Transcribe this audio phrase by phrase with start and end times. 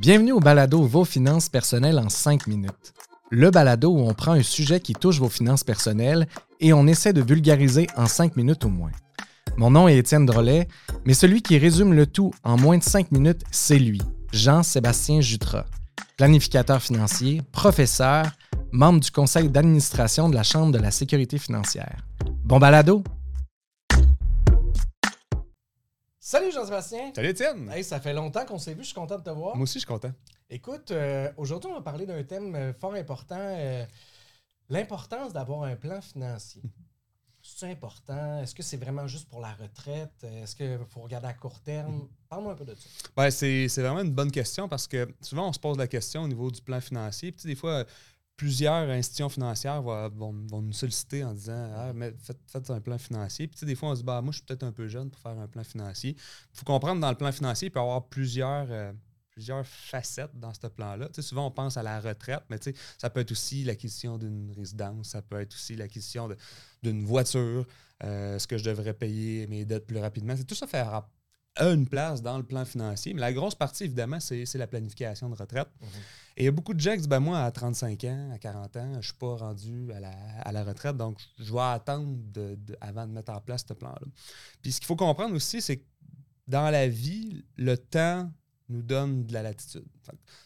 [0.00, 2.94] Bienvenue au balado Vos finances personnelles en 5 minutes.
[3.28, 6.26] Le balado où on prend un sujet qui touche vos finances personnelles
[6.58, 8.92] et on essaie de vulgariser en 5 minutes au moins.
[9.58, 10.68] Mon nom est Étienne Drolet,
[11.04, 14.00] mais celui qui résume le tout en moins de 5 minutes, c'est lui,
[14.32, 15.66] Jean-Sébastien Jutras,
[16.16, 18.24] planificateur financier, professeur,
[18.72, 22.06] membre du conseil d'administration de la Chambre de la sécurité financière.
[22.42, 23.04] Bon balado!
[26.30, 27.10] Salut Jean-Sébastien!
[27.12, 27.68] Salut Étienne!
[27.72, 29.56] Hey, ça fait longtemps qu'on s'est vu, je suis content de te voir.
[29.56, 30.12] Moi aussi, je suis content.
[30.48, 33.84] Écoute, euh, aujourd'hui, on va parler d'un thème euh, fort important, euh,
[34.68, 36.62] l'importance d'avoir un plan financier.
[37.42, 38.42] C'est important?
[38.42, 40.22] Est-ce que c'est vraiment juste pour la retraite?
[40.22, 42.08] Est-ce qu'il faut regarder à court terme?
[42.28, 42.88] Parle-moi un peu de ça.
[43.16, 46.22] Ben, c'est c'est vraiment une bonne question parce que souvent, on se pose la question
[46.22, 47.32] au niveau du plan financier.
[47.32, 47.86] Puis, tu sais, des fois,
[48.40, 52.14] plusieurs institutions financières vont, nous solliciter en disant ah, mais
[52.46, 53.46] faites, un plan financier.
[53.46, 55.20] Puis, des fois, on se dit bah, moi, je suis peut-être un peu jeune pour
[55.20, 56.16] faire un plan financier.
[56.16, 58.66] Il faut comprendre dans le plan financier, il peut y avoir plusieurs.
[58.70, 58.92] euh,
[59.30, 61.08] plusieurs facettes dans ce plan-là.
[61.20, 62.58] Souvent, on pense à la retraite, mais
[62.98, 66.28] ça peut être aussi l'acquisition d'une résidence, ça peut être aussi l'acquisition
[66.82, 67.64] d'une voiture,
[68.02, 70.34] euh, ce que je devrais payer mes dettes plus rapidement?
[70.46, 71.08] Tout ça faire à
[71.56, 73.12] a une place dans le plan financier.
[73.12, 75.68] Mais la grosse partie, évidemment, c'est la planification de retraite.
[76.36, 78.38] Et il y a beaucoup de gens qui disent ben, moi, à 35 ans, à
[78.38, 80.10] 40 ans, je ne suis pas rendu à la,
[80.42, 83.74] à la retraite, donc je vais attendre de- de- avant de mettre en place ce
[83.74, 84.00] plan-là.
[84.62, 85.84] Puis ce qu'il faut comprendre aussi, c'est que
[86.46, 88.30] dans la vie, le temps
[88.68, 89.84] nous donne de la latitude.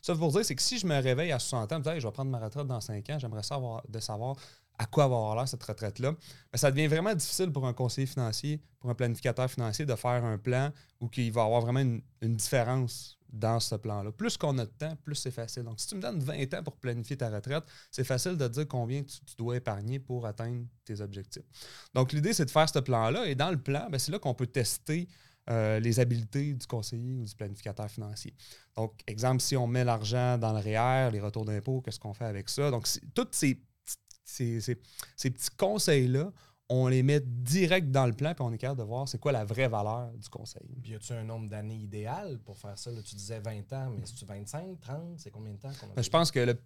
[0.00, 2.30] Ça pour dire, c'est que si je me réveille à 60 ans, je vais prendre
[2.30, 4.36] ma retraite dans 5 ans, j'aimerais savoir de savoir
[4.78, 6.14] à quoi avoir l'air cette retraite-là.
[6.54, 10.38] Ça devient vraiment difficile pour un conseiller financier, pour un planificateur financier de faire un
[10.38, 10.70] plan
[11.00, 14.12] où il va avoir vraiment une, différence dans ce plan-là.
[14.12, 15.62] Plus qu'on a de temps, plus c'est facile.
[15.62, 18.68] Donc, si tu me donnes 20 ans pour planifier ta retraite, c'est facile de dire
[18.68, 21.44] combien tu, dois épargner pour atteindre tes objectifs.
[21.94, 23.26] Donc, l'idée, c'est de faire ce plan-là.
[23.26, 25.08] Et dans le plan, ben, c'est là qu'on peut tester
[25.50, 28.34] euh, les habiletés du conseiller ou du planificateur financier.
[28.76, 32.26] Donc, exemple, si on met l'argent dans le REER, les retours d'impôt, qu'est-ce qu'on fait
[32.26, 32.70] avec ça?
[32.70, 33.60] Donc, tous ces,
[34.24, 34.80] ces, ces-
[35.16, 36.32] ces petits conseils-là,
[36.68, 39.30] on les met direct dans le plan, puis on est capable de voir c'est quoi
[39.32, 40.62] la vraie valeur du conseil.
[40.82, 42.90] Puis, y a-tu un nombre d'années idéal pour faire ça?
[42.90, 45.18] Là, tu disais 20 ans, mais c'est-tu 25, 30?
[45.18, 46.58] C'est combien de temps qu'on a Ben, je pense que le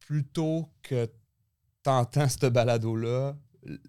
[0.00, 3.36] plus tôt que tu entends ce balado-là,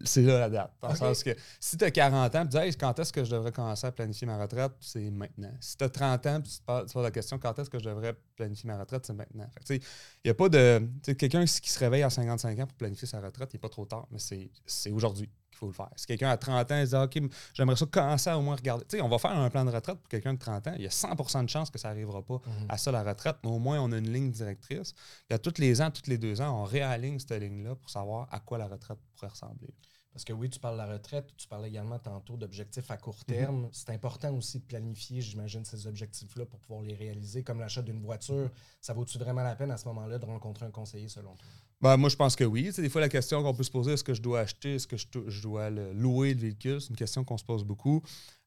[0.03, 0.73] c'est là la date.
[0.81, 3.31] Dans sens que si tu as 40 ans, tu dis Hey, quand est-ce que je
[3.31, 5.51] devrais commencer à planifier ma retraite, c'est maintenant.
[5.59, 7.79] Si tu as 30 ans, puis tu te poses te la question quand est-ce que
[7.79, 9.49] je devrais planifier ma retraite, c'est maintenant.
[9.69, 9.79] Il
[10.23, 10.87] n'y a pas de.
[11.17, 13.85] Quelqu'un qui se réveille à 55 ans pour planifier sa retraite, il n'est pas trop
[13.85, 15.89] tard, mais c'est aujourd'hui qu'il faut le faire.
[15.95, 18.55] Si quelqu'un à 30 ans il se dit OK, j'aimerais ça commencer à au moins
[18.55, 18.85] regarder.
[18.87, 20.83] Tu sais, on va faire un plan de retraite pour quelqu'un de 30 ans, il
[20.83, 22.65] y a 100% de chances que ça n'arrivera pas Mhm.
[22.69, 24.93] à ça la retraite, mais au moins on a une ligne directrice.
[25.27, 28.27] Puis à tous les ans, tous les deux ans, on réaligne cette ligne-là pour savoir
[28.31, 29.73] à quoi la retraite pourrait ressembler.
[30.13, 33.25] Parce que oui, tu parles de la retraite, tu parlais également tantôt d'objectifs à court
[33.25, 33.67] terme.
[33.73, 37.99] C'est important aussi de planifier, j'imagine, ces objectifs-là pour pouvoir les réaliser, comme l'achat d'une
[38.01, 38.49] voiture.
[38.79, 41.47] Ça vaut-tu vraiment la peine à ce moment-là de rencontrer un conseiller selon toi?
[41.81, 42.63] Ben, moi, je pense que oui.
[42.65, 44.75] Tu sais, des fois, la question qu'on peut se poser, est-ce que je dois acheter,
[44.75, 46.79] est-ce que je, je dois le- louer le véhicule?
[46.81, 48.01] C'est une question qu'on se pose beaucoup.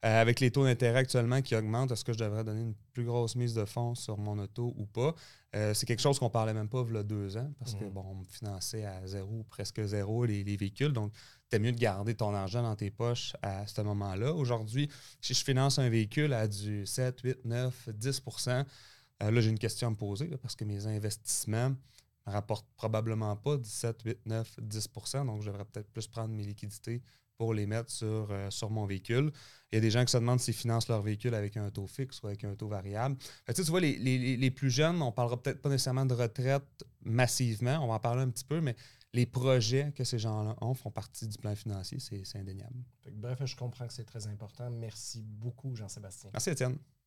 [0.05, 3.05] Euh, avec les taux d'intérêt actuellement qui augmentent, est-ce que je devrais donner une plus
[3.05, 5.15] grosse mise de fonds sur mon auto ou pas?
[5.55, 7.85] Euh, c'est quelque chose qu'on parlait même pas il y a deux ans parce que
[7.85, 7.91] Mhm.
[7.91, 10.93] bon, on me finançait à zéro, presque zéro les, les véhicules.
[10.93, 11.13] Donc,
[11.45, 14.33] c'était mieux de garder ton argent dans tes poches à ce moment-là.
[14.35, 14.89] Aujourd'hui,
[15.21, 18.65] si je finance un véhicule à du 7, 8, 9, 10%
[19.23, 21.73] euh, là, j'ai une question à me poser là, parce que mes investissements
[22.29, 26.45] ne rapportent probablement pas 17, 8, 9, 10% Donc, je devrais peut-être plus prendre mes
[26.45, 27.03] liquidités
[27.37, 29.31] pour les mettre sur, euh, sur mon véhicule.
[29.71, 31.87] Il y a des gens qui se demandent s'ils financent leur véhicule avec un taux
[31.87, 33.17] fixe ou avec un taux variable.
[33.47, 36.85] Fait tu vois, les, les- les- plus jeunes, on parlera peut-être pas nécessairement de retraite
[37.03, 38.75] massivement, on va en parler un petit peu, mais
[39.15, 42.77] les projets que ces gens-là ont font partie du plan financier, c'est indéniable.
[43.13, 44.69] Bref, je comprends que c'est très important.
[44.71, 46.31] Merci beaucoup, Jean-Sébastien.
[46.33, 46.77] Merci Étienne.